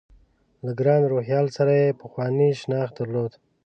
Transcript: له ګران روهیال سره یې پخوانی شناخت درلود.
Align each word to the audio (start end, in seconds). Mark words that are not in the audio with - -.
له 0.65 0.71
ګران 0.79 1.01
روهیال 1.11 1.45
سره 1.57 1.71
یې 1.81 1.97
پخوانی 2.01 2.49
شناخت 2.61 2.93
درلود. 2.99 3.31